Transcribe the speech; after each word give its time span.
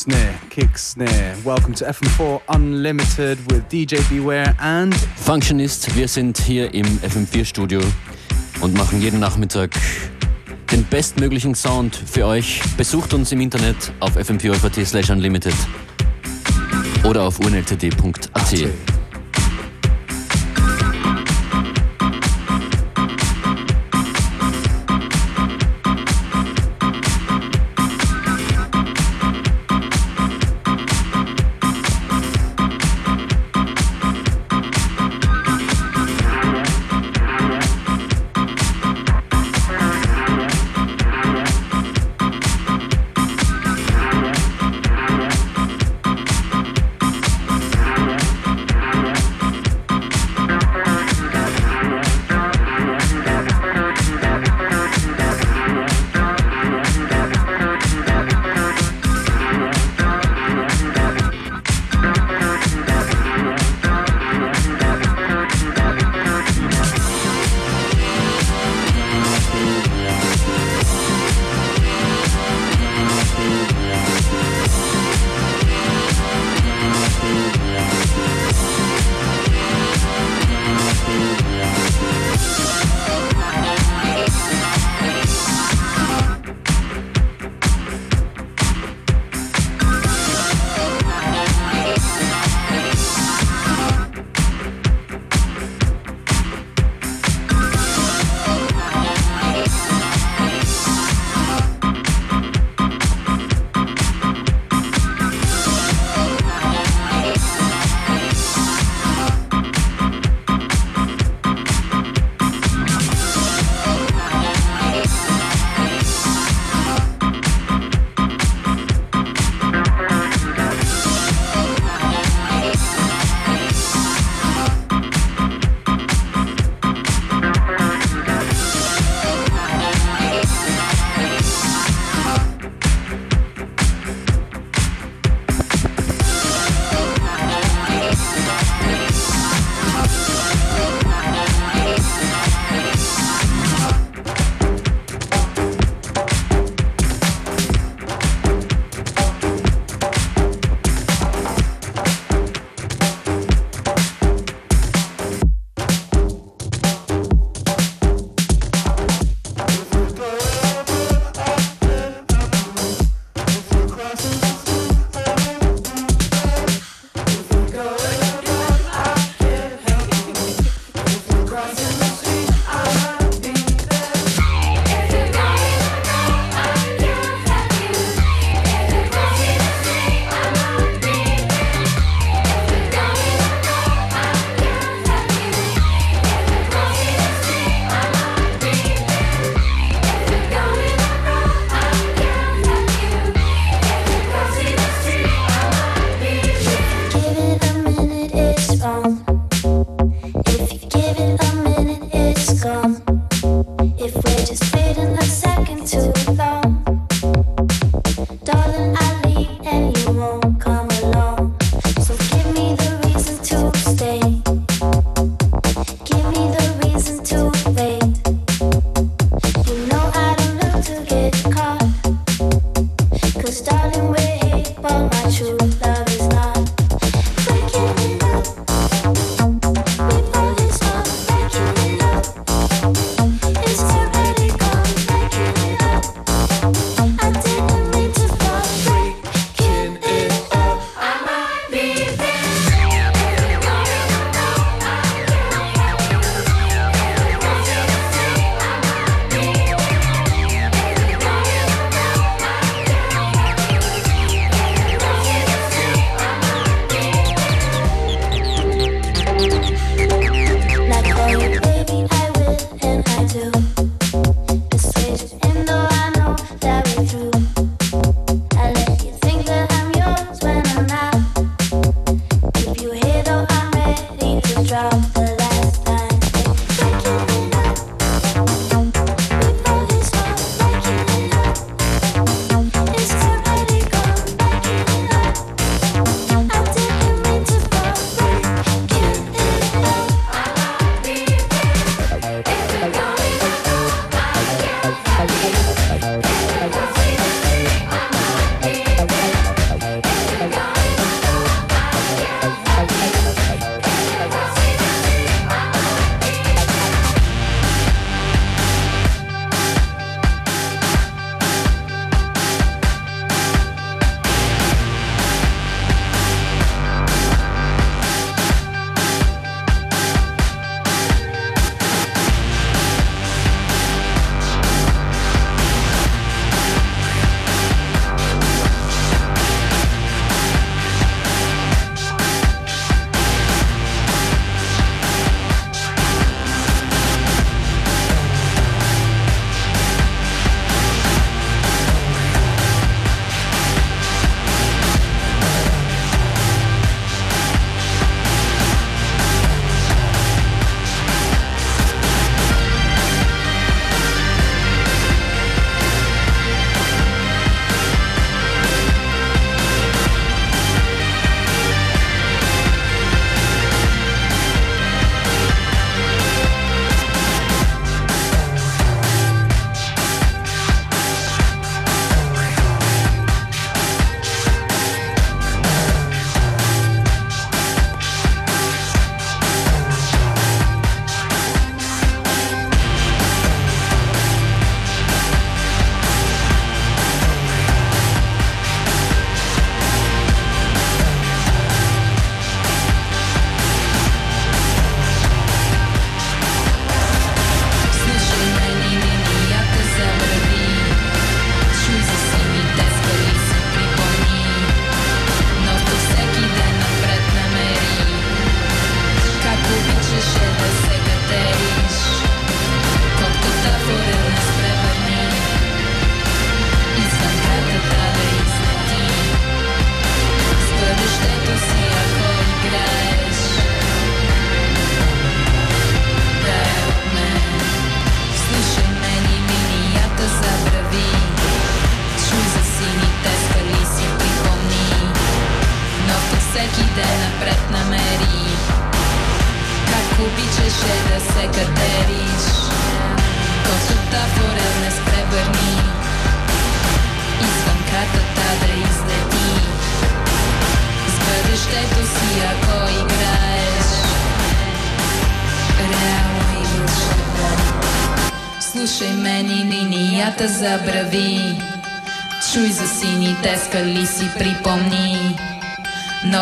snare, 0.00 0.34
kick 0.48 0.78
snare. 0.78 1.36
Welcome 1.44 1.74
to 1.74 1.84
FM4 1.84 2.40
Unlimited 2.48 3.38
with 3.50 3.68
DJ 3.68 4.00
Beware 4.08 4.54
and 4.58 4.94
Functionist. 5.16 5.94
Wir 5.94 6.08
sind 6.08 6.38
hier 6.38 6.72
im 6.72 6.86
FM4 7.00 7.44
Studio 7.44 7.82
und 8.62 8.72
machen 8.74 9.02
jeden 9.02 9.20
Nachmittag 9.20 9.72
den 10.72 10.84
bestmöglichen 10.84 11.54
Sound 11.54 11.96
für 11.96 12.24
euch. 12.24 12.62
Besucht 12.78 13.12
uns 13.12 13.30
im 13.32 13.42
Internet 13.42 13.92
auf 14.00 14.16
fm4 14.16 14.86
slash 14.86 15.10
unlimited 15.10 15.54
oder 17.04 17.24
auf 17.24 17.38
unltd.at. 17.38 18.89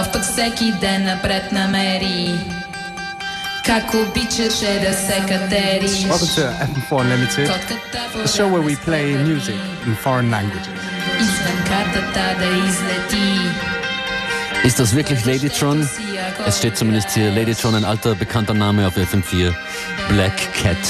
Нов 0.07 0.11
път 0.11 0.23
всеки 0.23 0.71
ден 0.71 1.03
напред 1.03 1.51
намери 1.51 2.39
Как 3.65 3.93
обичаше 3.93 4.79
да 4.87 4.93
се 4.93 5.23
катериш 5.27 5.91
Welcome 5.91 6.35
to 6.37 6.43
FM4 6.67 6.91
Unlimited, 6.91 7.47
the 8.23 8.27
show 8.27 8.47
where 8.53 8.65
we 8.69 8.75
play 8.87 9.07
music 9.29 9.59
in 9.87 9.95
foreign 10.05 10.29
languages. 10.31 10.79
Извън 11.21 11.63
картата 11.67 12.35
да 12.39 12.45
излети 12.45 13.49
Ist 14.63 14.79
das 14.79 14.95
wirklich 14.95 15.25
Ladytron? 15.25 15.89
Es 16.47 16.57
steht 16.57 16.77
zumindest 16.77 17.09
hier 17.15 17.31
Ladytron, 17.31 17.75
ein 17.75 17.85
alter 17.85 18.15
bekannter 18.15 18.53
Name 18.53 18.87
auf 18.87 18.95
FM4. 18.95 19.53
Black 20.09 20.37
Cat. 20.61 20.83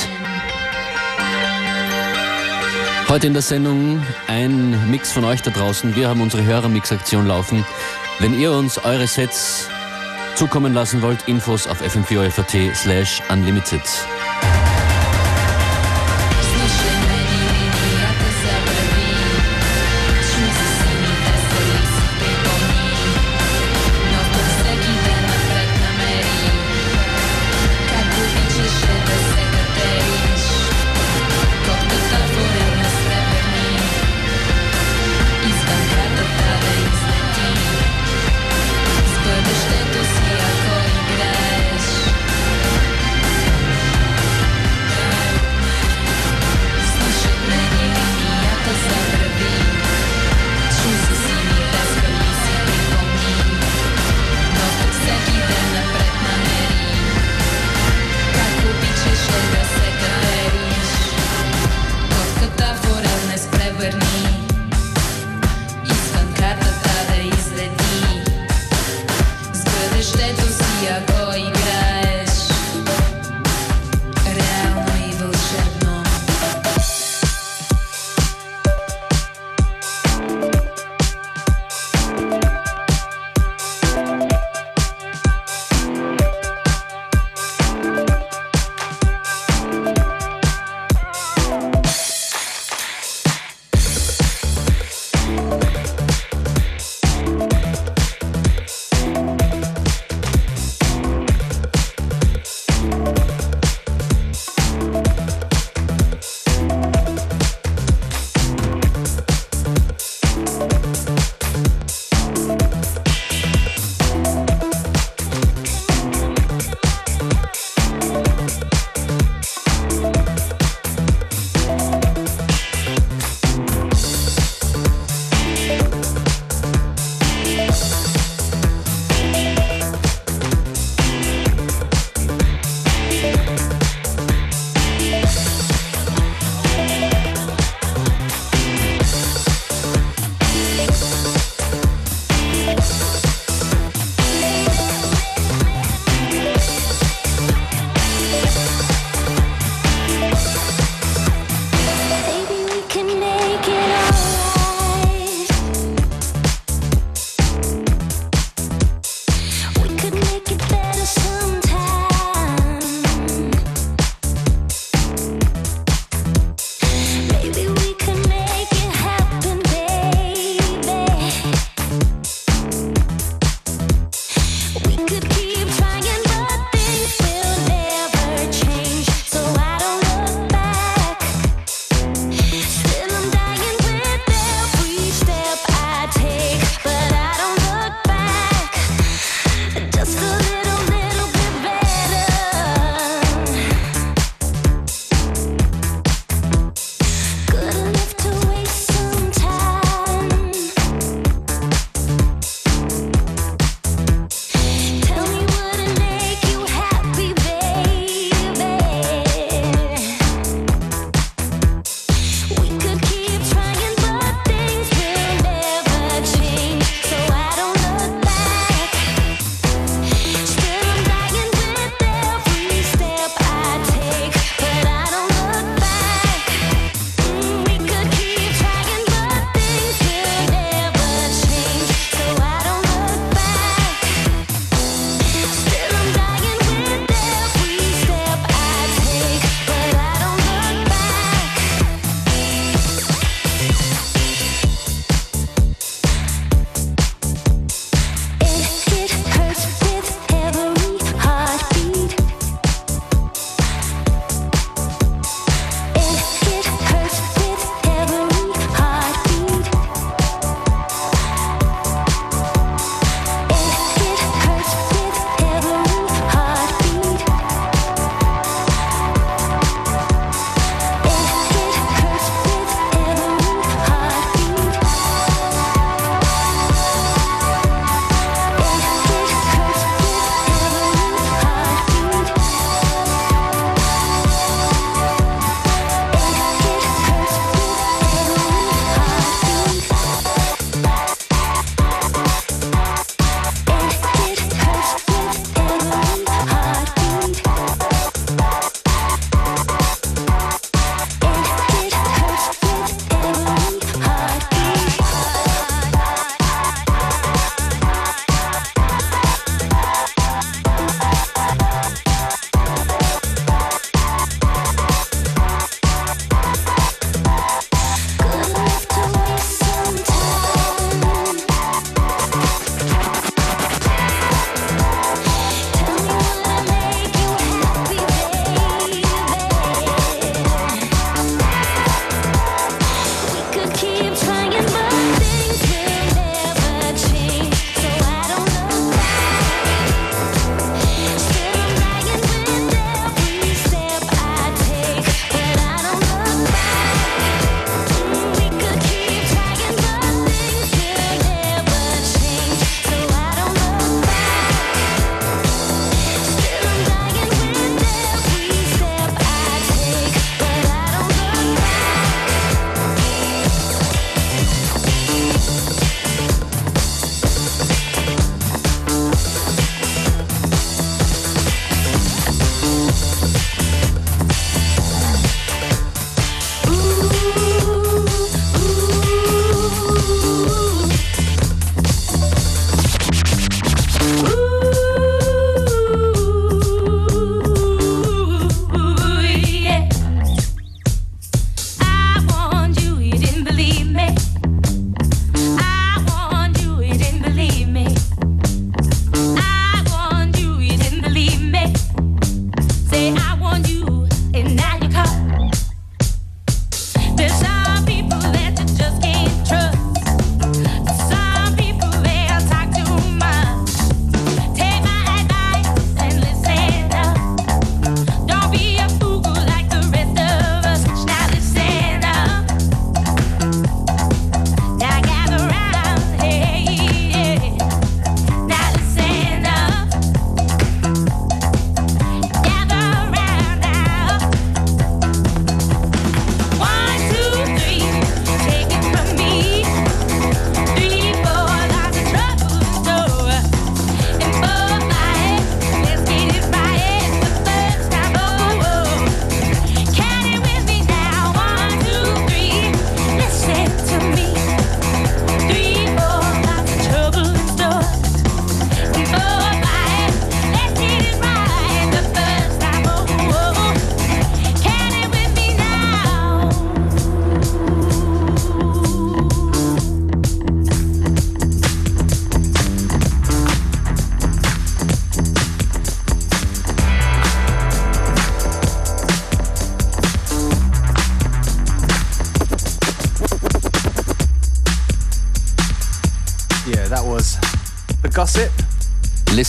Heute 3.09 3.27
in 3.27 3.33
der 3.33 3.41
Sendung 3.41 4.01
ein 4.27 4.53
Mix 4.91 5.11
von 5.11 5.23
euch 5.25 5.41
da 5.41 5.51
draußen. 5.51 5.95
Wir 5.95 6.07
haben 6.09 6.21
unsere 6.21 6.43
Hörermix-Aktion 6.43 7.25
laufen. 7.27 7.65
wenn 8.20 8.38
ihr 8.38 8.50
uns 8.50 8.78
eure 8.78 9.06
Sets 9.06 9.68
zukommen 10.34 10.74
lassen 10.74 11.02
wollt, 11.02 11.28
Infos 11.28 11.68
auf 11.68 11.80
fm4.at 11.80 12.76
slash 12.76 13.22
unlimited. 13.30 13.80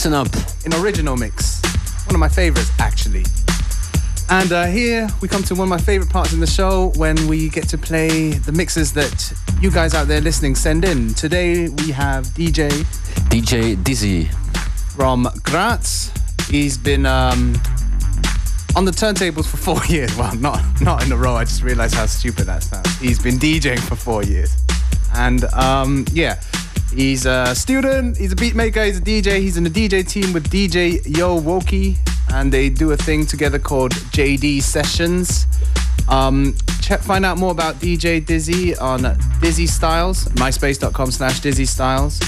Listen 0.02 0.14
up. 0.14 0.28
in 0.64 0.72
original 0.82 1.14
mix. 1.14 1.60
One 2.06 2.14
of 2.14 2.20
my 2.20 2.28
favorites, 2.30 2.70
actually. 2.78 3.22
And 4.30 4.50
uh, 4.50 4.64
here 4.64 5.06
we 5.20 5.28
come 5.28 5.42
to 5.42 5.54
one 5.54 5.64
of 5.64 5.68
my 5.68 5.76
favorite 5.76 6.08
parts 6.08 6.32
in 6.32 6.40
the 6.40 6.46
show 6.46 6.90
when 6.96 7.26
we 7.26 7.50
get 7.50 7.68
to 7.68 7.76
play 7.76 8.30
the 8.30 8.50
mixes 8.50 8.94
that 8.94 9.30
you 9.60 9.70
guys 9.70 9.92
out 9.92 10.08
there 10.08 10.22
listening 10.22 10.54
send 10.54 10.86
in. 10.86 11.12
Today 11.12 11.68
we 11.68 11.90
have 11.90 12.24
DJ 12.28 12.70
DJ 13.28 13.84
Dizzy. 13.84 14.30
from 14.96 15.28
Graz. 15.42 16.10
He's 16.48 16.78
been 16.78 17.04
um, 17.04 17.52
on 18.76 18.86
the 18.86 18.92
turntables 18.92 19.46
for 19.46 19.58
four 19.58 19.84
years. 19.90 20.16
Well, 20.16 20.34
not 20.36 20.62
not 20.80 21.04
in 21.04 21.12
a 21.12 21.16
row. 21.18 21.34
I 21.34 21.44
just 21.44 21.62
realized 21.62 21.94
how 21.94 22.06
stupid 22.06 22.46
that 22.46 22.62
sounds. 22.62 22.88
He's 23.00 23.18
been 23.22 23.34
DJing 23.36 23.80
for 23.80 23.96
four 23.96 24.22
years, 24.22 24.56
and 25.14 25.44
um, 25.52 26.06
yeah, 26.10 26.40
he's 26.90 27.26
a 27.26 27.54
student. 27.54 28.16
He's 28.16 28.32
a 28.32 28.36
beat 28.36 28.54
maker. 28.54 28.84
He's 28.84 28.98
a 28.98 29.02
DJ. 29.02 29.40
He's 29.40 29.56
in 29.56 29.64
the 29.64 29.70
DJ 29.70 30.06
team 30.06 30.32
with 30.32 30.50
DJ 30.50 31.00
Yo 31.16 31.40
Woki, 31.40 31.96
and 32.32 32.52
they 32.52 32.68
do 32.68 32.92
a 32.92 32.96
thing 32.96 33.26
together 33.26 33.58
called 33.58 33.92
JD 33.92 34.62
Sessions. 34.62 35.46
Um, 36.08 36.56
check, 36.80 37.00
find 37.00 37.24
out 37.24 37.38
more 37.38 37.52
about 37.52 37.76
DJ 37.76 38.24
Dizzy 38.24 38.76
on 38.76 39.16
Dizzy 39.40 39.66
Styles, 39.66 40.24
myspace.com 40.34 41.10
slash 41.10 41.40
Dizzy 41.40 41.66
Styles, 41.66 42.20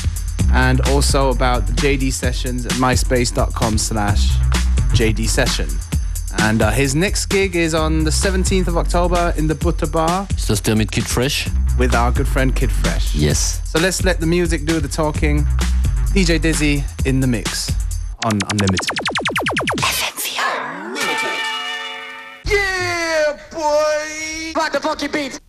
and 0.52 0.80
also 0.88 1.30
about 1.30 1.66
the 1.66 1.72
JD 1.72 2.12
Sessions 2.12 2.64
at 2.66 2.72
myspace.com 2.72 3.78
slash 3.78 4.30
JD 4.92 5.28
Session. 5.28 5.68
And 6.38 6.62
uh, 6.62 6.70
his 6.70 6.94
next 6.94 7.26
gig 7.26 7.56
is 7.56 7.74
on 7.74 8.04
the 8.04 8.10
17th 8.10 8.68
of 8.68 8.76
October 8.76 9.34
in 9.36 9.48
the 9.48 9.54
Butter 9.54 9.86
Bar 9.86 10.26
Ist 10.34 10.48
das 10.48 10.62
der 10.62 10.76
Kid 10.86 11.04
Fresh? 11.04 11.50
With 11.78 11.94
our 11.94 12.12
good 12.12 12.28
friend 12.28 12.54
Kid 12.54 12.70
Fresh. 12.70 13.14
Yes. 13.14 13.60
So 13.68 13.78
let's 13.78 14.04
let 14.04 14.20
the 14.20 14.26
music 14.26 14.64
do 14.64 14.80
the 14.80 14.88
talking. 14.88 15.44
DJ 16.14 16.40
Dizzy 16.40 16.84
in 17.04 17.20
the 17.20 17.26
mix 17.26 17.70
on 18.24 18.38
Unlimited. 18.50 18.98
Yeah, 22.44 23.38
boy. 23.50 24.52
Rock 24.54 24.72
the 24.72 24.80
funky 24.80 25.08
beats. 25.08 25.41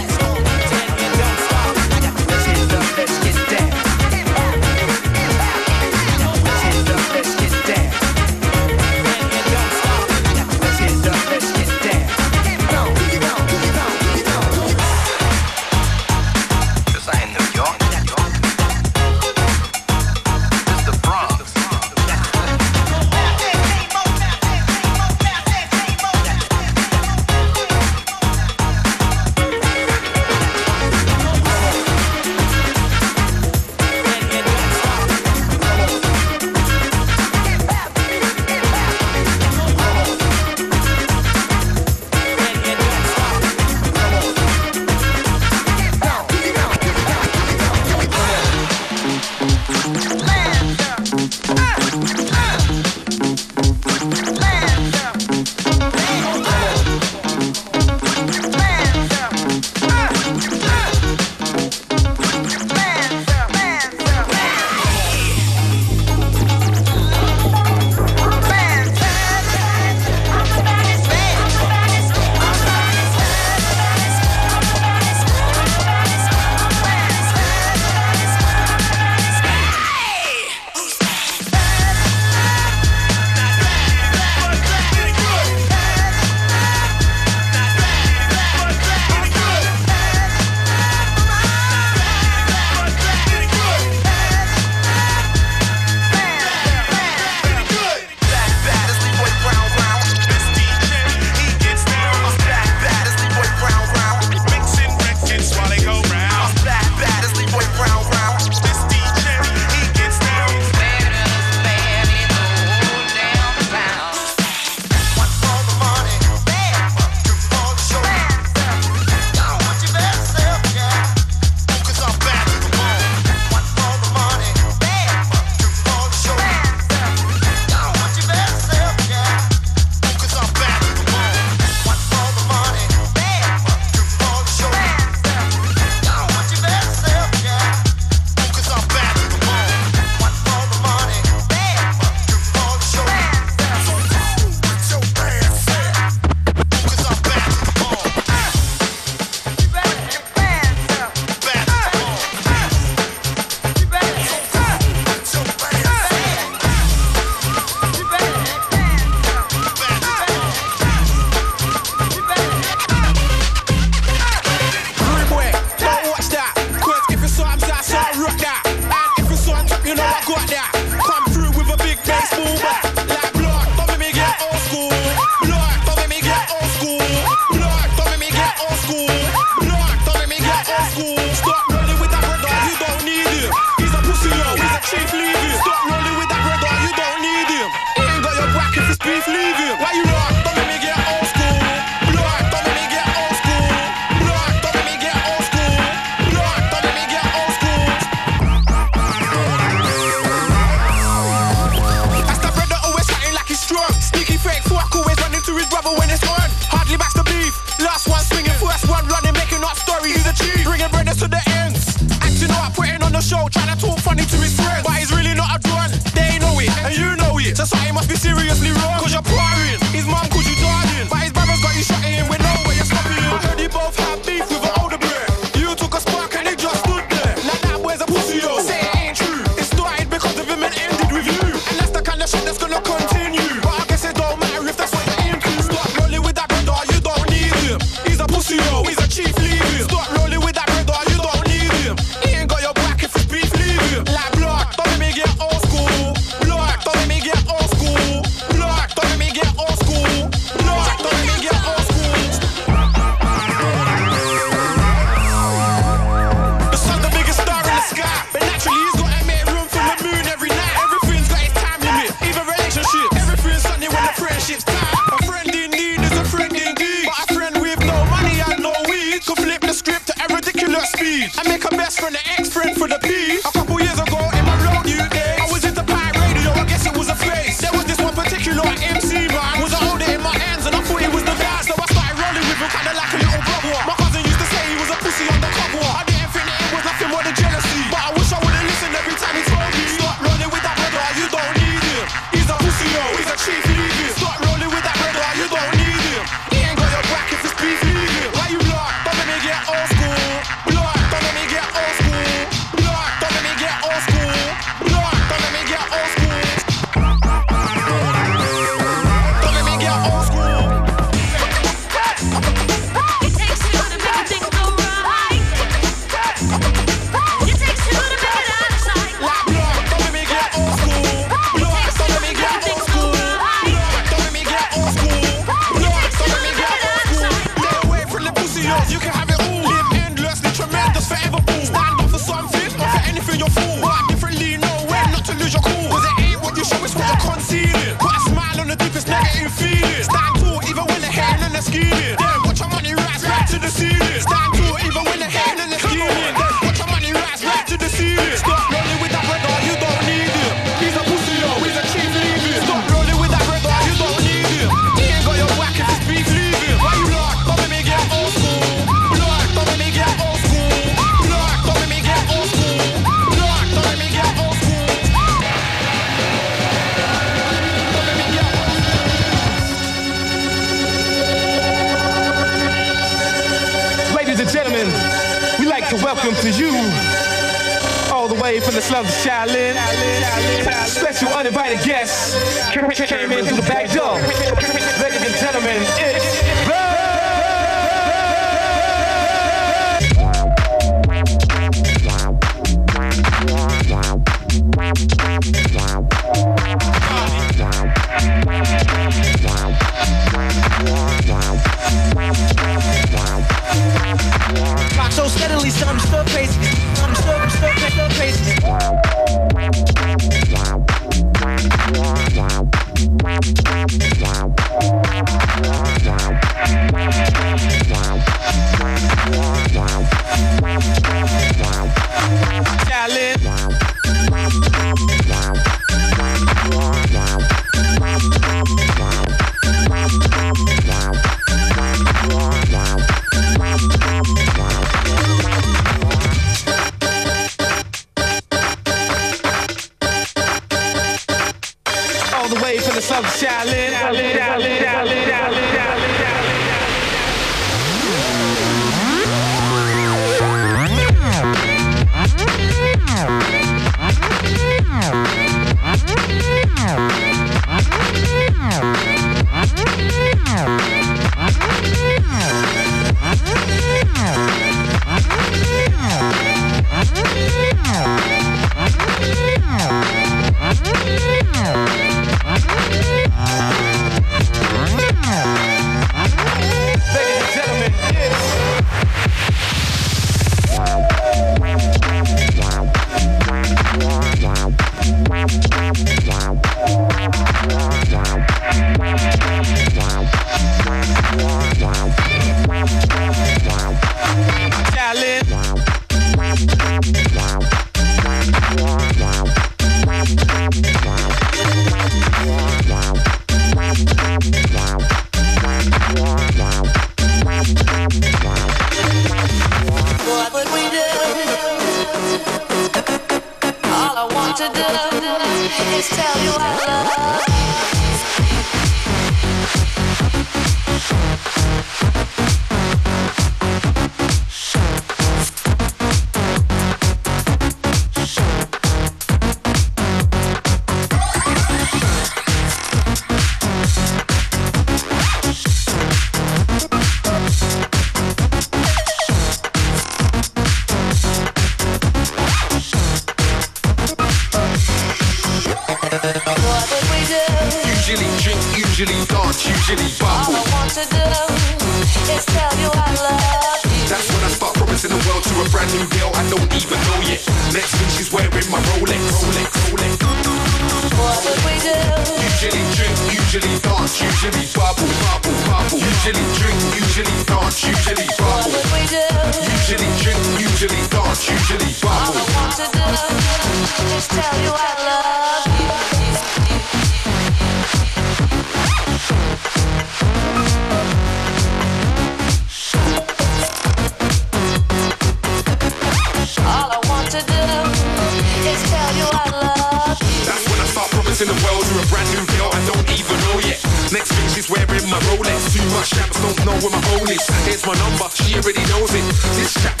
Promising 591.09 591.47
the 591.47 591.57
world 591.65 591.85
to 591.85 591.93
a 591.97 592.05
brand 592.11 592.29
new 592.29 592.45
girl 592.57 592.69
I 592.73 592.81
don't 592.85 593.07
even 593.17 593.37
know 593.47 593.57
yet. 593.65 593.79
Next 594.11 594.31
thing 594.33 594.47
she's 594.53 594.69
wearing 594.69 595.05
my 595.09 595.19
Rolex. 595.31 595.73
Too 595.73 595.85
much 595.95 596.11
champs 596.11 596.37
don't 596.41 596.57
know 596.65 596.75
where 596.81 596.91
my 596.91 597.01
phone 597.09 597.29
is. 597.29 597.45
Here's 597.65 597.85
my 597.85 597.95
number, 597.95 598.27
she 598.35 598.55
already 598.55 598.83
knows 598.91 599.13
it. 599.13 599.23
This 599.55 599.73
chapter's 599.81 600.00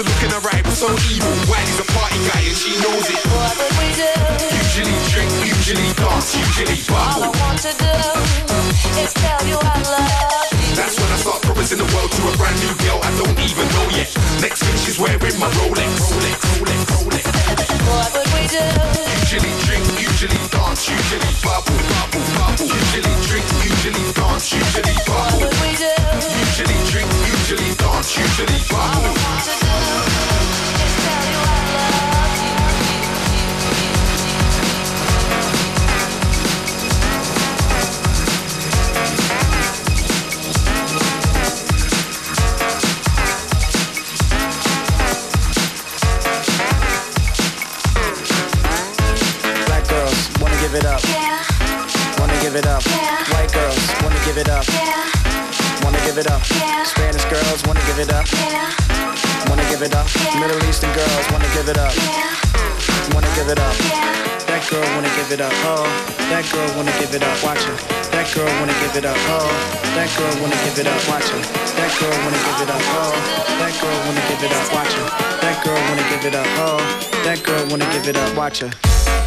to 0.00 0.08
look 0.08 0.22
in 0.24 0.30
her 0.32 0.40
eye 0.48 0.62
was 0.64 0.80
so 0.80 0.88
evil. 1.12 1.28
Wiley's 1.44 1.80
a 1.80 1.84
party 1.92 2.16
guy 2.24 2.40
and 2.48 2.56
she 2.56 2.72
knows 2.80 3.04
it. 3.04 3.20
What 3.36 3.52
would 3.60 3.74
we 3.76 3.88
do? 3.92 4.08
Usually 4.64 4.96
drink, 5.12 5.28
usually 5.44 5.92
dance, 5.92 6.32
usually 6.32 6.80
bubble. 6.88 7.28
All 7.28 7.36
I 7.36 7.40
want 7.44 7.60
to 7.68 7.72
do 7.76 7.94
is 8.96 9.12
tell 9.12 9.42
you 9.44 9.60
I 9.60 9.76
love 9.84 10.56
you. 10.56 10.72
That's 10.72 10.96
when 10.96 11.10
I 11.12 11.18
start 11.20 11.44
promising 11.44 11.84
the 11.84 11.88
world 11.92 12.08
to 12.16 12.22
a 12.24 12.34
brand 12.40 12.56
new 12.64 12.72
girl 12.80 12.96
I 13.04 13.12
don't 13.20 13.38
even 13.44 13.66
know 13.76 13.86
yet. 13.92 14.08
Next 14.40 14.64
thing 14.64 14.76
she's 14.80 14.96
wearing 14.96 15.36
my 15.36 15.52
Rolex, 15.60 15.92
Rolex, 16.08 16.40
Rolex, 16.48 16.80
Rolex. 16.96 17.24
What 17.84 18.08
would 18.16 18.30
we 18.32 18.48
do? 18.48 18.64
Usually 19.20 19.52
drink, 19.68 19.84
usually 20.00 20.40
dance, 20.48 20.88
usually 20.88 21.32
bubble, 21.44 21.76
bubble, 21.92 22.24
bubble. 22.40 22.68
Usually 22.72 23.14
drink, 23.28 23.44
usually 23.68 24.04
dance, 24.16 24.48
usually 24.48 24.96
bubble. 25.04 25.44
What 25.44 25.52
would 25.52 25.56
we 25.60 25.76
do? 25.76 25.92
Usually 26.40 26.78
drink, 26.88 27.10
usually 27.36 27.76
dance, 27.76 28.16
usually 28.16 28.60
bubble. 28.72 29.59
That 66.40 66.52
girl 66.52 66.74
wanna 66.74 66.92
give 66.98 67.14
it 67.14 67.22
up, 67.22 67.44
watch 67.44 67.62
her. 67.64 67.76
That 68.16 68.32
girl 68.34 68.48
wanna 68.60 68.72
give 68.80 68.96
it 68.96 69.04
up, 69.04 69.16
oh. 69.28 69.44
That 69.92 70.08
girl 70.16 70.32
wanna 70.40 70.56
give 70.64 70.78
it 70.78 70.86
up, 70.86 70.96
watch 71.06 71.28
her. 71.28 71.36
That 71.76 71.92
girl 72.00 72.16
wanna 72.24 72.40
give 72.48 72.64
it 72.64 72.70
up, 72.72 72.80
oh. 72.96 73.12
That 73.60 73.76
girl 73.76 73.98
wanna 74.08 74.24
give 74.24 74.42
it 74.48 74.50
up, 74.56 74.72
watch 74.72 74.88
her. 74.88 75.08
That 75.44 75.62
girl 75.62 75.76
wanna 75.76 76.08
give 76.08 76.24
it 76.24 76.34
up, 76.34 76.46
oh. 76.56 76.80
That 77.24 77.42
girl 77.44 77.66
wanna 77.68 77.84
give 77.92 78.08
it 78.08 78.16
up, 78.16 78.34
watch 78.34 78.60
her. 78.60 79.19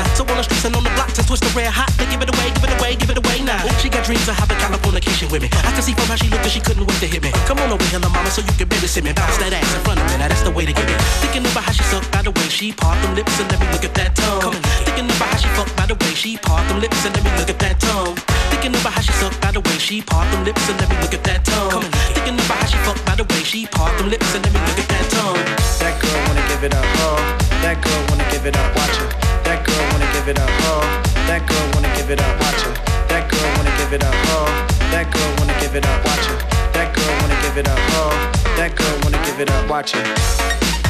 Now. 0.00 0.14
So 0.16 0.24
on 0.24 0.36
the 0.36 0.44
streets 0.44 0.64
and 0.64 0.74
on 0.76 0.84
the 0.84 0.92
blocks 0.96 1.18
and 1.18 1.26
twist 1.26 1.44
the 1.44 1.52
red 1.52 1.68
hot. 1.68 1.92
They 2.00 2.08
give 2.08 2.20
it 2.24 2.30
away, 2.32 2.48
give 2.56 2.64
it 2.64 2.72
away, 2.80 2.96
give 2.96 3.10
it 3.10 3.18
away 3.20 3.44
now. 3.44 3.60
She 3.80 3.88
got 3.88 4.04
dreams 4.04 4.26
of 4.28 4.34
having 4.34 4.56
California 4.56 5.00
with 5.28 5.42
me. 5.42 5.48
I 5.52 5.72
can 5.76 5.82
see 5.82 5.92
from 5.92 6.08
how 6.08 6.16
she 6.16 6.28
looked 6.32 6.44
that 6.44 6.52
she 6.52 6.60
couldn't 6.60 6.86
wait 6.86 6.98
to 7.04 7.06
hit 7.06 7.22
me. 7.22 7.30
Come 7.44 7.58
on 7.60 7.70
over 7.70 7.84
here, 7.92 8.00
mama, 8.00 8.30
so 8.30 8.40
you 8.40 8.54
can 8.56 8.68
babysit 8.68 9.04
me. 9.04 9.12
Bounce 9.12 9.36
that 9.38 9.52
ass 9.52 9.68
in 9.76 9.80
front 9.84 10.00
of 10.00 10.06
me, 10.08 10.16
now 10.16 10.28
that's 10.28 10.42
the 10.42 10.50
way 10.50 10.64
to 10.64 10.72
get 10.72 10.88
it. 10.88 11.00
Thinking 11.20 11.44
about 11.44 11.64
how 11.68 11.72
she 11.72 11.84
sucked 11.84 12.10
by 12.10 12.22
the 12.22 12.32
way 12.32 12.48
she 12.48 12.72
parted 12.72 13.02
them 13.04 13.14
lips 13.14 13.36
and 13.40 13.46
let 13.52 13.60
me 13.60 13.66
look 13.72 13.84
at 13.84 13.94
that 13.94 14.16
tongue. 14.16 14.56
Thinking 14.86 15.08
about 15.10 15.28
how 15.28 15.38
she 15.38 15.48
fucked 15.52 15.76
by 15.76 15.86
the 15.86 15.96
way 16.00 16.12
she 16.14 16.36
parted 16.38 16.68
them 16.70 16.80
lips 16.80 17.04
and 17.04 17.12
let 17.14 17.22
me 17.24 17.30
look 17.36 17.50
at 17.50 17.58
that 17.60 17.76
tongue. 17.80 18.16
Thinking 18.50 18.74
about 18.74 18.92
how 18.96 19.02
she 19.04 19.12
sucked 19.20 19.40
by 19.40 19.50
the 19.52 19.60
way 19.60 19.76
she 19.78 20.00
parted 20.02 20.32
them 20.32 20.44
lips 20.44 20.64
and 20.68 20.76
let 20.80 20.88
me 20.88 20.96
look 21.02 21.14
at 21.14 21.24
that 21.24 21.40
tongue. 21.44 21.84
Thinking 22.16 22.36
about 22.40 22.56
how 22.60 22.66
she 22.66 22.78
fucked 22.86 23.04
by 23.04 23.14
the 23.16 23.24
way 23.24 23.42
she 23.44 23.66
parted 23.66 23.98
them 24.00 24.08
lips 24.08 24.30
and 24.34 24.42
let 24.44 24.52
me 24.52 24.60
look 24.64 24.80
at 24.80 24.88
that 24.88 25.06
tongue. 25.12 25.44
That 25.80 25.94
girl 26.00 26.18
wanna 26.26 26.44
give 26.48 26.64
it 26.64 26.74
up. 26.74 27.39
That 27.62 27.76
girl 27.84 28.00
wanna 28.08 28.24
give 28.30 28.46
it 28.46 28.56
up, 28.56 28.74
watch 28.74 28.96
her. 28.96 29.08
That 29.44 29.64
girl 29.66 29.84
wanna 29.92 30.08
give 30.12 30.28
it 30.28 30.38
up, 30.38 30.48
oh. 30.64 30.80
That 31.28 31.46
girl 31.46 31.66
wanna 31.74 31.92
give 31.94 32.10
it 32.10 32.20
up, 32.20 32.40
watch 32.40 32.62
her. 32.64 32.74
That 33.08 33.28
girl 33.30 33.46
wanna 33.56 33.72
give 33.76 33.92
it 33.92 34.02
up, 34.02 34.14
oh. 34.32 34.48
That 34.90 35.10
girl 35.12 35.30
wanna 35.38 35.54
give 35.60 35.74
it 35.76 35.84
up, 35.84 36.04
watch 36.04 36.24
her. 36.24 36.38
That 36.72 36.94
girl 36.96 37.12
wanna 37.20 37.36
give 37.42 37.56
it 37.58 37.68
up, 37.68 37.78
oh. 38.00 38.10
That 38.56 38.74
girl 38.74 38.96
wanna 39.04 39.20
give 39.26 39.40
it 39.40 39.50
up, 39.50 39.68
watch 39.68 39.92
her. 39.92 40.89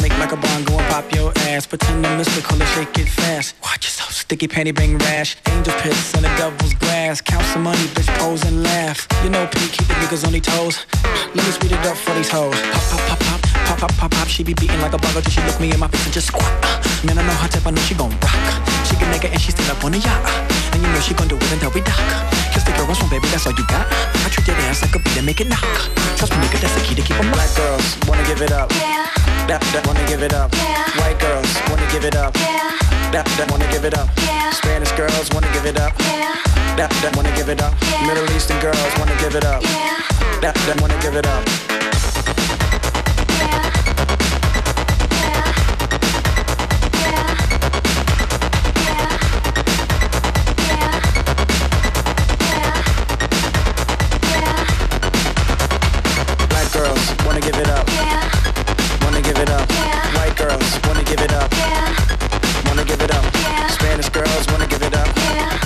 Make 0.00 0.16
like 0.18 0.30
a 0.30 0.36
bond, 0.36 0.64
go 0.64 0.78
and 0.78 0.88
pop 0.92 1.12
your 1.12 1.32
ass. 1.50 1.66
Pretend 1.66 2.06
I'm 2.06 2.16
mystical 2.16 2.54
and 2.54 2.68
shake 2.70 2.96
it 2.98 3.08
fast. 3.08 3.56
Watch 3.62 3.84
yourself, 3.84 4.12
sticky 4.12 4.46
panty 4.46 4.72
bang 4.72 4.96
rash. 4.98 5.36
Angel 5.48 5.74
piss 5.80 6.14
on 6.14 6.22
the 6.22 6.28
devil's 6.38 6.74
grass. 6.74 7.20
Count 7.20 7.44
some 7.46 7.64
money, 7.64 7.86
bitch, 7.94 8.06
pose 8.18 8.44
and 8.44 8.62
laugh. 8.62 9.08
You 9.24 9.30
know, 9.30 9.44
P, 9.48 9.58
keep 9.74 9.88
the 9.88 9.94
niggas 9.94 10.24
on 10.24 10.30
their 10.32 10.40
toes. 10.40 10.86
Let 11.34 11.44
me 11.44 11.50
speed 11.50 11.72
it 11.72 11.84
up 11.84 11.96
for 11.96 12.14
these 12.14 12.30
hoes. 12.30 12.54
Pop, 12.54 12.82
pop, 12.90 13.00
pop, 13.08 13.18
pop, 13.18 13.42
pop, 13.42 13.78
pop, 13.78 13.96
pop, 13.96 14.10
pop. 14.12 14.28
She 14.28 14.44
be 14.44 14.54
beating 14.54 14.80
like 14.80 14.94
a 14.94 14.98
bugger 14.98 15.22
till 15.22 15.32
she 15.32 15.42
look 15.42 15.58
me 15.58 15.72
in 15.72 15.80
my 15.80 15.88
face 15.88 16.04
and 16.04 16.14
just 16.14 16.28
squat. 16.28 16.52
Man, 17.04 17.18
I 17.18 17.26
know 17.26 17.34
her 17.42 17.48
type, 17.48 17.66
I 17.66 17.70
know 17.70 17.82
she 17.82 17.94
gon' 17.94 18.10
rock. 18.22 18.86
She 18.86 18.94
can 18.94 19.10
make 19.10 19.24
it 19.24 19.32
and 19.32 19.40
she 19.40 19.50
still 19.50 19.68
up 19.74 19.82
on 19.82 19.90
the 19.90 19.98
yacht. 19.98 20.22
And 20.72 20.80
you 20.80 20.88
know 20.88 21.00
she 21.00 21.12
gon' 21.14 21.26
do 21.26 21.34
it 21.36 21.52
until 21.52 21.72
we 21.72 21.80
dock. 21.80 22.41
Kiss 22.52 22.64
the 22.64 22.72
girl 22.76 22.86
once, 22.86 23.00
one 23.00 23.10
baby, 23.10 23.26
that's 23.32 23.46
all 23.46 23.56
you 23.56 23.66
got. 23.66 23.86
I 23.88 24.28
treat 24.28 24.46
your 24.46 24.56
ass 24.68 24.82
like 24.82 24.94
a 24.94 25.00
beat 25.00 25.16
and 25.16 25.26
make 25.26 25.40
it 25.40 25.48
knock. 25.48 25.64
Trust 26.16 26.32
me, 26.32 26.38
nigga, 26.44 26.60
that's 26.60 26.74
the 26.76 26.84
key 26.84 26.94
to 26.94 27.02
keep 27.02 27.16
'em 27.16 27.32
Black 27.32 27.48
girls 27.56 27.96
wanna 28.06 28.24
give 28.28 28.42
it 28.42 28.52
up. 28.52 28.70
Yeah. 28.72 29.08
That, 29.48 29.60
that 29.72 29.86
wanna 29.86 30.04
give 30.06 30.22
it 30.22 30.34
up. 30.34 30.54
Yeah. 30.54 30.84
White 31.00 31.18
girls 31.18 31.48
wanna 31.68 31.86
give 31.90 32.04
it 32.04 32.14
up. 32.14 32.36
Yeah. 32.36 32.76
That, 33.10 33.26
that 33.36 33.50
wanna 33.50 33.66
give 33.72 33.84
it 33.84 33.96
up. 33.96 34.08
Yeah. 34.20 34.50
Spanish 34.52 34.92
girls 34.92 35.32
wanna 35.32 35.50
give 35.52 35.66
it 35.66 35.80
up. 35.80 35.92
Yeah. 35.98 36.36
That, 36.76 36.90
that 37.02 37.16
wanna 37.16 37.32
give 37.36 37.48
it 37.48 37.60
up. 37.62 37.74
Yeah. 37.80 38.06
Middle 38.06 38.30
Eastern 38.36 38.60
girls 38.60 38.92
wanna 38.98 39.16
give 39.16 39.34
it 39.34 39.44
up. 39.44 39.62
Yeah. 39.62 39.98
That, 40.40 40.54
that 40.66 40.80
wanna 40.80 40.98
give 41.00 41.16
it 41.16 41.26
up. 41.26 41.61
wanna 57.32 57.46
give 57.46 57.60
it 57.60 57.68
up. 57.70 57.88
Yeah. 57.88 58.30
Wanna 59.04 59.22
give 59.22 59.38
it 59.38 59.48
up. 59.48 59.66
Yeah. 59.70 60.16
White 60.18 60.36
girls 60.36 60.78
wanna 60.86 61.02
give 61.02 61.18
it 61.18 61.32
up. 61.32 61.50
Yeah. 61.52 61.94
Wanna 62.66 62.84
give 62.84 63.00
it 63.00 63.10
up. 63.10 63.24
Yeah. 63.34 63.66
Spanish 63.68 64.10
girls 64.10 64.46
wanna 64.48 64.66
give 64.66 64.82
it 64.82 64.94
up. 64.94 65.08
Yeah. 65.16 65.58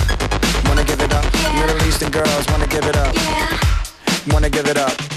Wanna 0.69 0.85
give 0.85 1.01
it 1.01 1.13
up. 1.13 1.25
Yeah. 1.33 1.59
Middle 1.59 1.85
Eastern 1.85 2.11
girls 2.11 2.47
wanna 2.47 2.67
give 2.67 2.85
it 2.85 2.95
up. 2.95 3.13
Yeah. 3.13 4.33
Wanna 4.33 4.49
give 4.49 4.67
it 4.67 4.77
up. 4.77 5.16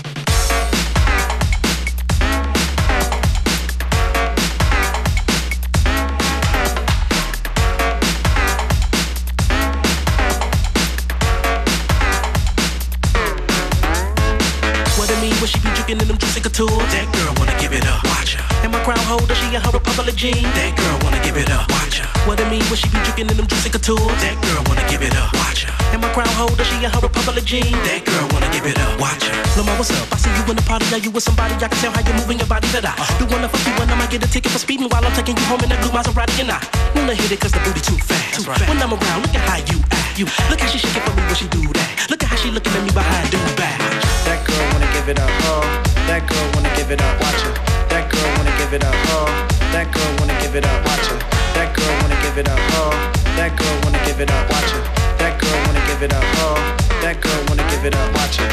That 20.20 20.76
girl 20.76 21.00
wanna 21.00 21.16
give 21.24 21.40
it 21.40 21.48
up. 21.48 21.64
Watch 21.72 21.96
her. 21.96 22.08
What 22.28 22.36
it 22.36 22.44
mean 22.52 22.60
when 22.68 22.76
she 22.76 22.92
be 22.92 23.00
juking 23.08 23.32
in 23.32 23.40
them 23.40 23.48
juicy 23.48 23.72
couture? 23.72 23.96
That 24.20 24.36
girl 24.44 24.60
wanna 24.68 24.84
give 24.84 25.00
it 25.00 25.16
up. 25.16 25.32
Watch 25.32 25.64
her. 25.64 25.72
And 25.96 26.04
my 26.04 26.12
crown 26.12 26.28
holder, 26.36 26.60
she 26.60 26.76
in 26.76 26.92
her 26.92 27.00
Republic 27.00 27.40
jean. 27.48 27.72
That 27.88 28.04
girl 28.04 28.28
wanna 28.28 28.52
give 28.52 28.68
it 28.68 28.76
up. 28.76 29.00
Watch 29.00 29.24
her. 29.24 29.32
Lama, 29.56 29.72
what's 29.80 29.88
up? 29.96 30.12
I 30.12 30.20
see 30.20 30.28
you 30.28 30.44
in 30.44 30.60
the 30.60 30.66
party, 30.68 30.84
are 30.92 31.00
you 31.00 31.08
with 31.08 31.24
somebody? 31.24 31.56
I 31.56 31.72
can 31.72 31.80
tell 31.80 31.88
how 31.96 32.04
you're 32.04 32.20
moving 32.20 32.36
your 32.36 32.52
body 32.52 32.68
that 32.76 32.84
uh-huh. 32.84 33.00
I 33.00 33.16
do 33.16 33.24
wanna 33.32 33.48
fuck 33.48 33.64
you 33.64 33.72
and 33.80 33.88
I 33.88 33.96
might 33.96 34.12
get 34.12 34.20
a 34.20 34.28
ticket 34.28 34.52
for 34.52 34.60
speeding 34.60 34.92
while 34.92 35.00
I'm 35.00 35.16
taking 35.16 35.40
you 35.40 35.46
home 35.48 35.64
in 35.64 35.72
that 35.72 35.80
blue 35.80 35.88
Maserati 35.88 36.36
and 36.44 36.52
I 36.52 36.60
wanna 36.92 37.16
hit 37.16 37.32
it 37.32 37.40
cause 37.40 37.56
the 37.56 37.64
booty 37.64 37.80
too 37.80 37.96
fast. 37.96 38.36
Too 38.36 38.44
fast. 38.44 38.68
When 38.68 38.76
I'm 38.76 38.92
around, 38.92 39.24
look 39.24 39.32
at 39.32 39.40
how 39.48 39.56
you 39.72 39.80
act. 39.88 40.20
You 40.20 40.28
look 40.52 40.60
how 40.60 40.68
she 40.68 40.84
shaking 40.84 41.00
for 41.00 41.16
me 41.16 41.24
when 41.24 41.36
she 41.40 41.48
do 41.48 41.64
that. 41.80 42.12
Look 42.12 42.20
at 42.20 42.28
how 42.28 42.36
she 42.36 42.52
looking 42.52 42.76
at 42.76 42.84
me 42.84 42.92
behind 42.92 43.24
do 43.32 43.40
back. 43.56 43.80
That 44.28 44.44
girl 44.44 44.68
wanna 44.68 44.92
give 44.92 45.08
it 45.08 45.16
up, 45.16 45.32
oh. 45.48 45.99
That 46.10 46.26
girl 46.26 46.42
wanna 46.54 46.74
give 46.74 46.90
it 46.90 47.00
up, 47.00 47.20
watch 47.22 47.40
her. 47.46 47.54
That 47.86 48.10
girl 48.10 48.26
wanna 48.34 48.50
give 48.58 48.74
it 48.74 48.82
up, 48.82 48.96
oh. 49.14 49.30
That 49.70 49.94
girl 49.94 50.10
wanna 50.18 50.34
give 50.42 50.56
it 50.56 50.66
up, 50.66 50.84
watch 50.84 51.06
her. 51.06 51.18
That 51.54 51.70
girl 51.70 51.86
wanna 52.02 52.18
give 52.18 52.36
it 52.36 52.48
up, 52.50 52.58
oh. 52.82 52.90
That 53.38 53.54
girl 53.54 53.78
wanna 53.86 54.02
give 54.04 54.18
it 54.18 54.28
up, 54.28 54.50
watch 54.50 54.74
her. 54.74 54.82
That 55.22 55.38
girl 55.38 55.54
wanna 55.70 55.78
give 55.86 56.02
it 56.02 56.12
up, 56.12 56.26
oh. 56.42 56.58
That 56.98 57.20
girl 57.22 57.38
wanna 57.46 57.62
give 57.70 57.84
it 57.86 57.94
up, 57.94 58.10
watch 58.18 58.42
her. 58.42 58.50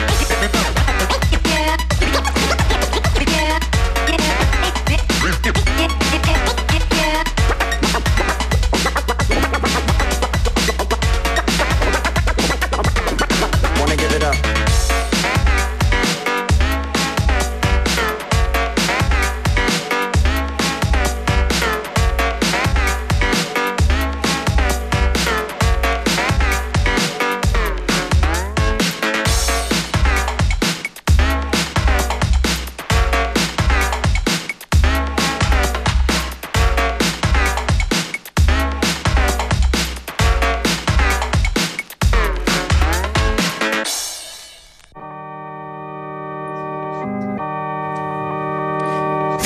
Wanna 5.57 5.76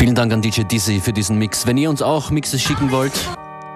Vielen 0.01 0.15
Dank 0.15 0.33
an 0.33 0.41
DJ 0.41 0.63
Dizzy 0.63 0.99
für 0.99 1.13
diesen 1.13 1.37
Mix. 1.37 1.67
Wenn 1.67 1.77
ihr 1.77 1.87
uns 1.87 2.01
auch 2.01 2.31
Mixes 2.31 2.59
schicken 2.59 2.89
wollt, 2.89 3.13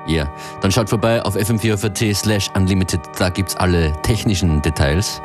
ja, 0.08 0.24
yeah, 0.24 0.34
dann 0.60 0.72
schaut 0.72 0.90
vorbei 0.90 1.22
auf 1.22 1.36
fm4.at 1.36 2.16
slash 2.16 2.50
unlimited. 2.56 3.00
Da 3.20 3.30
gibt's 3.30 3.56
alle 3.58 3.94
technischen 4.02 4.60
Details. 4.64 5.22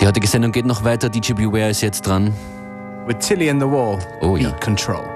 Die 0.00 0.06
heutige 0.06 0.28
Sendung 0.28 0.52
geht 0.52 0.66
noch 0.66 0.84
weiter. 0.84 1.08
DJ 1.08 1.32
Beware 1.32 1.70
ist 1.70 1.80
jetzt 1.80 2.06
dran. 2.06 2.32
With 3.08 3.18
Tilly 3.18 3.50
and 3.50 3.60
the 3.60 3.66
Wall. 3.66 3.98
Oh 4.20 4.36
ja. 4.36 4.50
Beat 4.50 4.60
Control. 4.60 5.15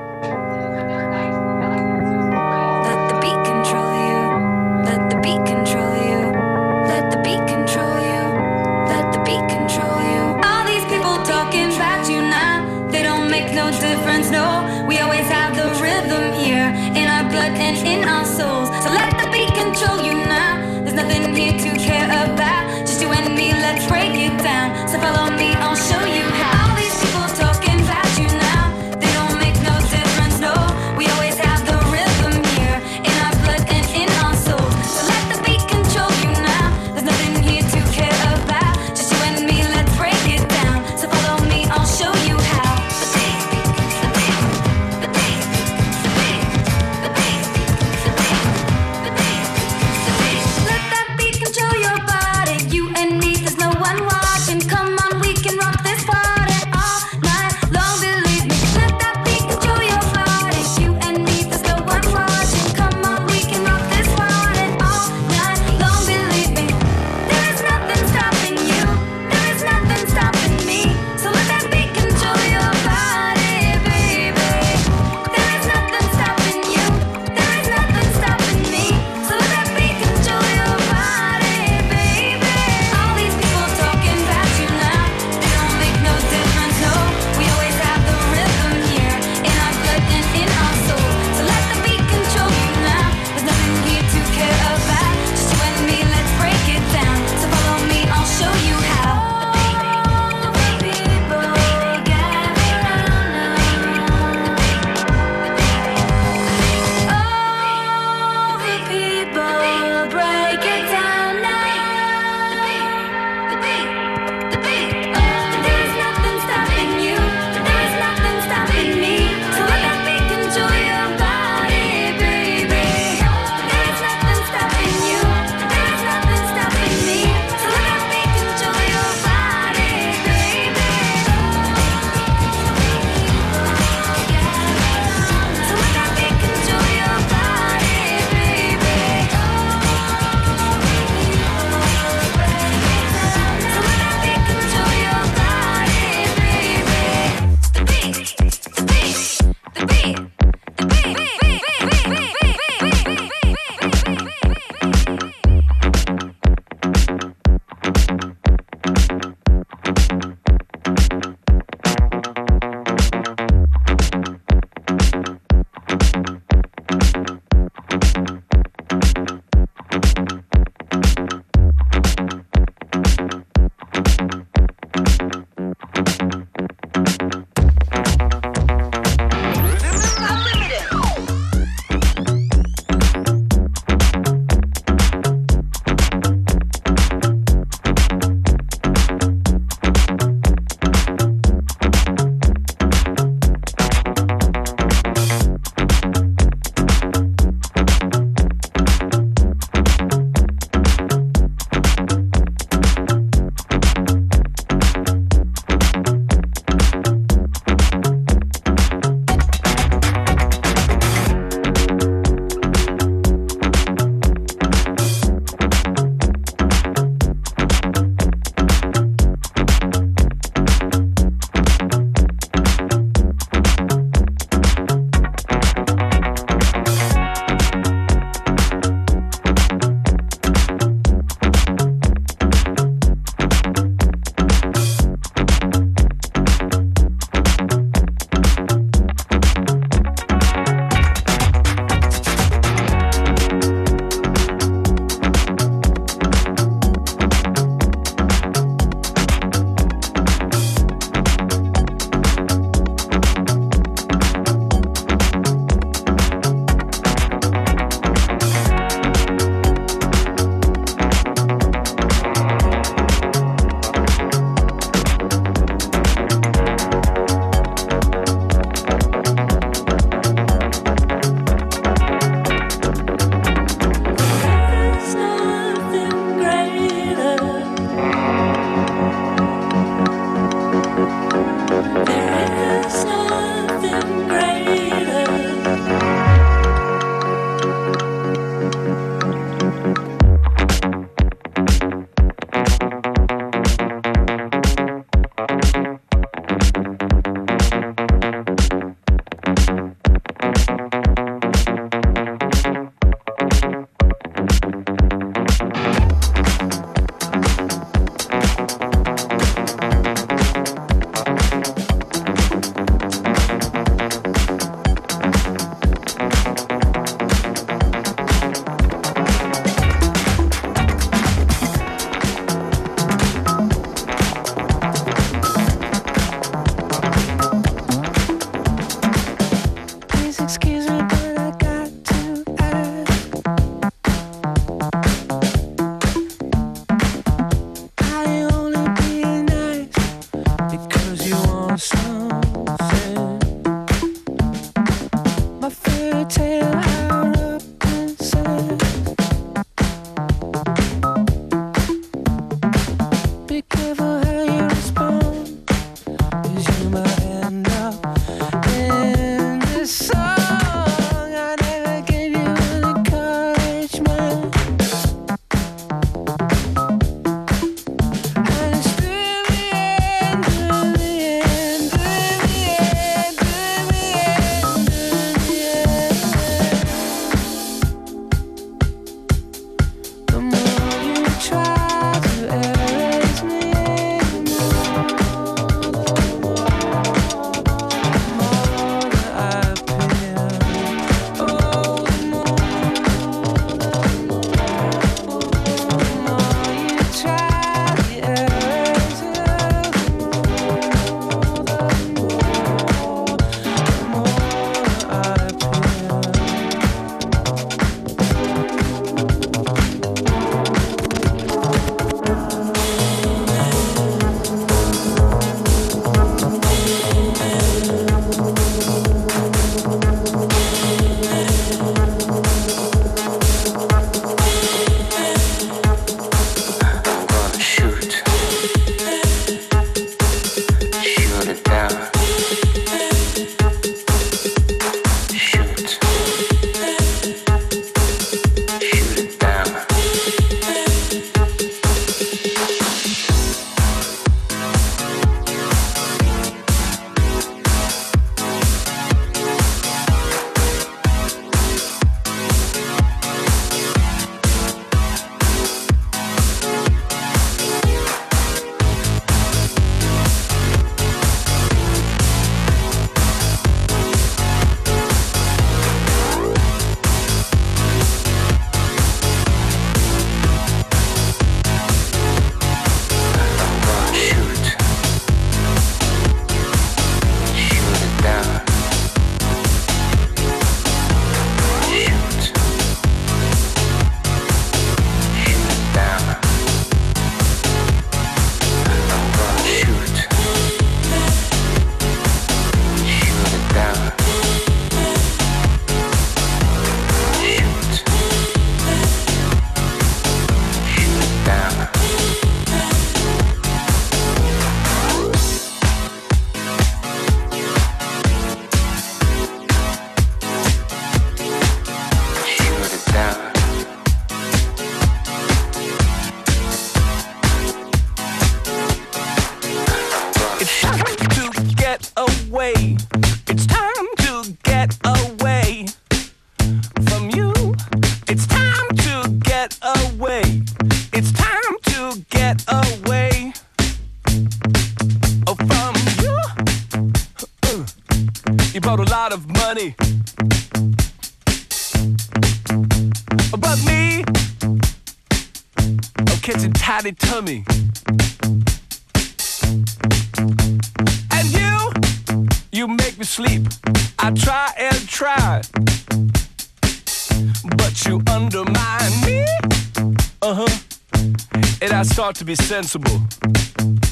Be 562.50 562.56
sensible. 562.56 563.20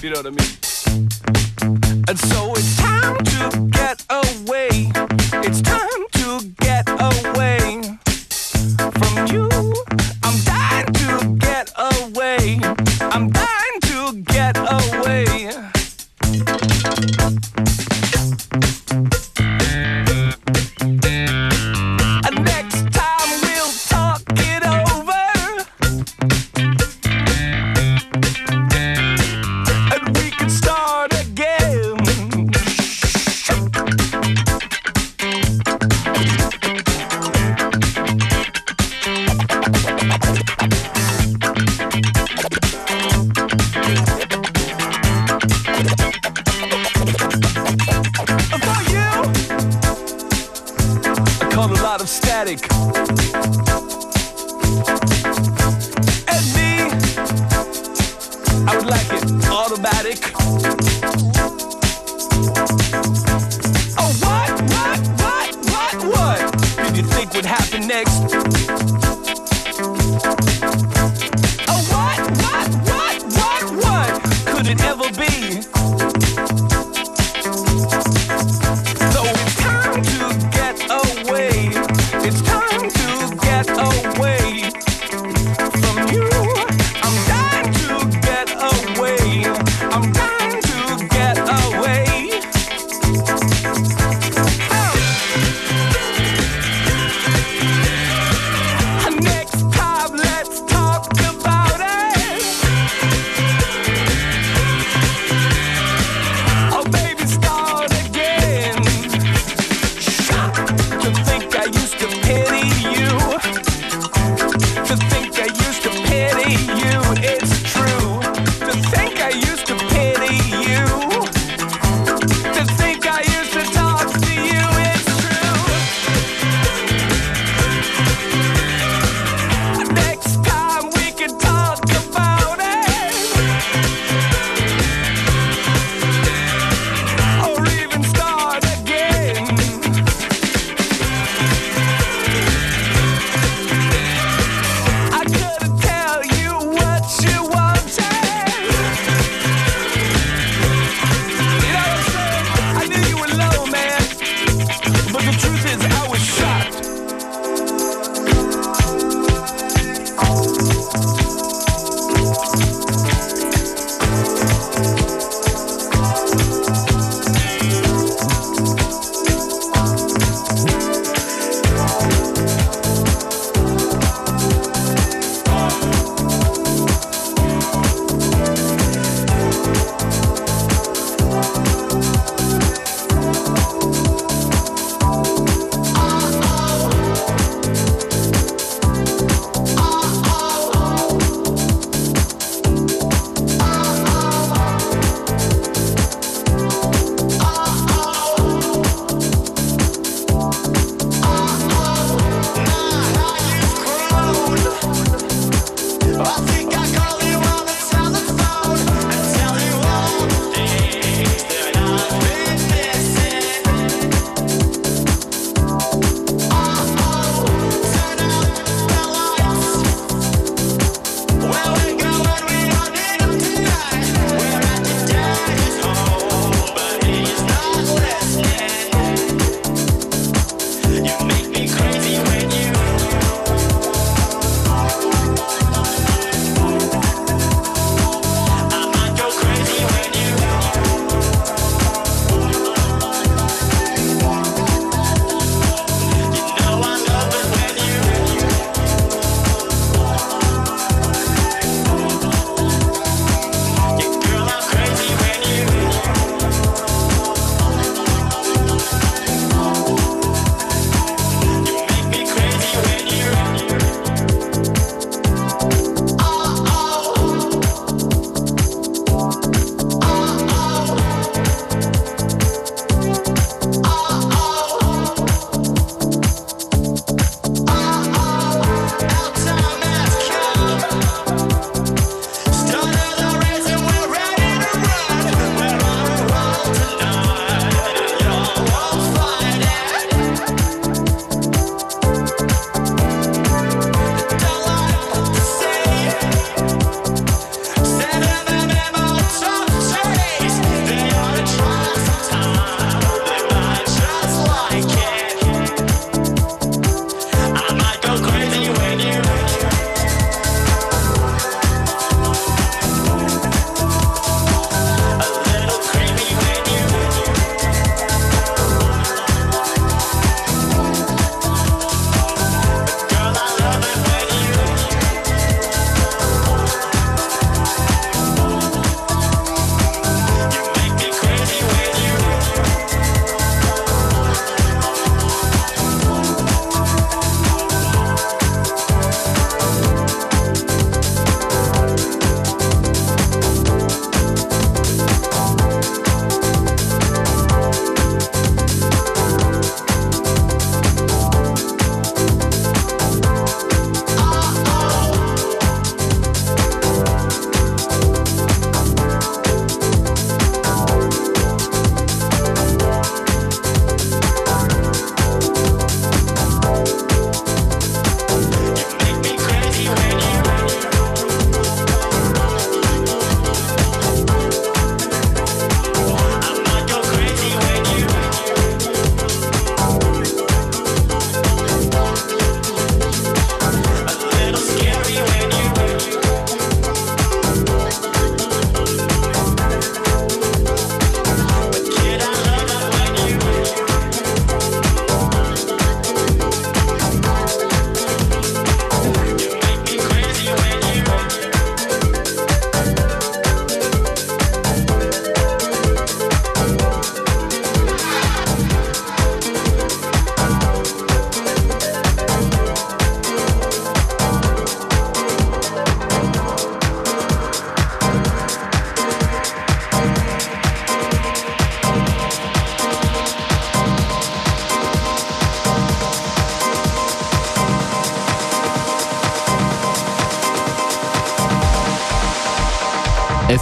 You 0.01 0.11
know 0.11 0.21
what 0.21 0.27
I 0.27 0.31
mean? 0.31 0.68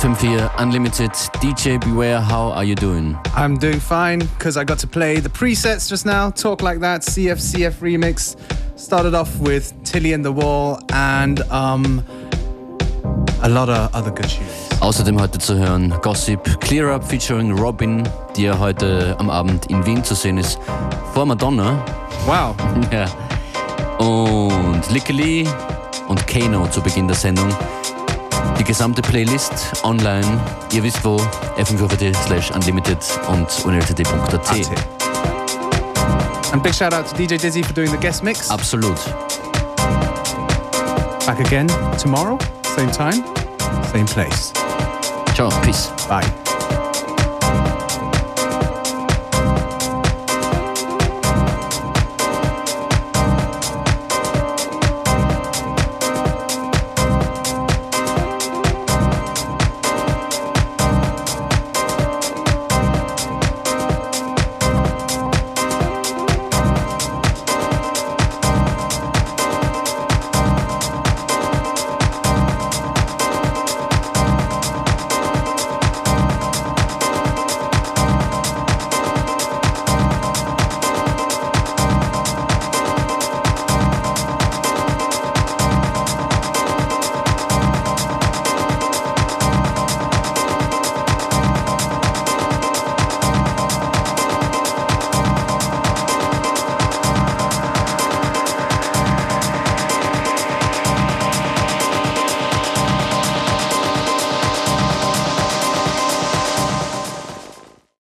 FM4 0.07 0.53
Unlimited. 0.59 1.11
DJ 1.43 1.81
Beware, 1.81 2.21
how 2.21 2.53
are 2.53 2.63
you 2.63 2.77
doing? 2.77 3.19
I'm 3.35 3.59
doing 3.59 3.81
fine 3.81 4.21
because 4.21 4.57
I 4.57 4.63
got 4.63 4.79
to 4.79 4.87
play 4.87 5.19
the 5.19 5.29
presets 5.29 5.89
just 5.89 6.07
now. 6.07 6.31
Talk 6.31 6.63
Like 6.63 6.79
That, 6.79 7.01
CFCF 7.01 7.81
remix. 7.81 8.37
Started 8.79 9.15
off 9.15 9.37
with 9.41 9.75
Tilly 9.83 10.13
and 10.13 10.25
the 10.25 10.31
Wall 10.31 10.79
and 10.93 11.41
um, 11.51 12.05
a 13.43 13.49
lot 13.49 13.69
of 13.69 13.93
other 13.97 14.13
good 14.13 14.29
tunes. 14.29 14.81
Außerdem 14.81 15.21
heute 15.21 15.41
zu 15.41 15.59
hören 15.59 15.93
Gossip 16.03 16.61
Kleerup 16.61 17.03
featuring 17.03 17.59
Robyn, 17.59 18.09
die 18.37 18.45
ja 18.45 18.57
heute 18.57 19.17
am 19.19 19.29
Abend 19.29 19.67
in 19.71 19.85
Wien 19.87 20.05
zu 20.05 20.15
sehen 20.15 20.39
ist, 20.39 20.57
vor 21.15 21.27
Madonna. 21.27 21.85
Wow. 22.27 22.55
Ja. 22.93 23.07
Und 23.99 24.89
Lykke 24.93 25.13
Li 25.13 25.49
und 26.07 26.25
Kano 26.29 26.69
zu 26.69 26.81
Beginn 26.81 27.09
der 27.09 27.17
Sendung. 27.17 27.49
Die 28.67 28.73
gesamte 28.73 29.01
Playlist 29.01 29.85
online, 29.85 30.27
ihr 30.73 30.83
wisst 30.83 31.05
wo, 31.05 31.19
fm4 31.57 32.12
slash 32.27 32.51
unlimited 32.51 32.99
und 33.29 33.47
unltd.at. 33.64 34.71
And 36.53 36.61
big 36.64 36.75
shout 36.75 36.93
out 36.93 37.07
to 37.07 37.14
DJ 37.14 37.41
Dizzy 37.41 37.62
for 37.62 37.75
doing 37.75 37.93
the 37.93 37.97
guest 37.97 38.25
mix. 38.25 38.51
Absolut. 38.51 38.99
Back 41.27 41.39
again 41.39 41.69
tomorrow, 41.97 42.39
same 42.75 42.91
time, 42.91 43.23
same 43.93 44.07
place. 44.07 44.53
Ciao, 45.37 45.49
peace. 45.62 45.93
Bye. 46.09 46.45